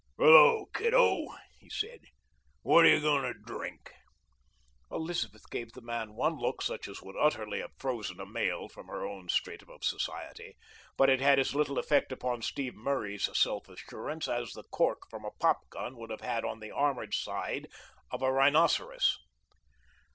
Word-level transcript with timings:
"Hello, 0.17 0.65
kiddo!" 0.75 1.27
he 1.59 1.69
said. 1.69 1.99
"What 2.63 2.85
are 2.85 2.87
you 2.87 2.99
going 3.01 3.21
to 3.21 3.37
drink?" 3.39 3.93
Elizabeth 4.91 5.47
gave 5.51 5.73
the 5.73 5.81
man 5.81 6.15
one 6.15 6.39
look 6.39 6.63
such 6.63 6.87
as 6.87 7.03
would 7.03 7.15
utterly 7.15 7.59
have 7.59 7.73
frozen 7.77 8.19
a 8.19 8.25
male 8.25 8.67
from 8.67 8.87
her 8.87 9.05
own 9.05 9.29
stratum 9.29 9.69
of 9.69 9.83
society, 9.83 10.55
but 10.97 11.11
it 11.11 11.21
had 11.21 11.37
as 11.37 11.53
little 11.53 11.77
effect 11.77 12.11
upon 12.11 12.41
Steve 12.41 12.73
Murray's 12.73 13.29
self 13.37 13.69
assurance 13.69 14.27
as 14.27 14.53
the 14.53 14.63
cork 14.71 15.07
from 15.07 15.23
a 15.23 15.29
popgun 15.39 15.95
would 15.97 16.09
have 16.09 16.23
on 16.45 16.61
the 16.61 16.71
armored 16.71 17.13
sides 17.13 17.67
of 18.09 18.23
a 18.23 18.31
rhinoceros. 18.31 19.19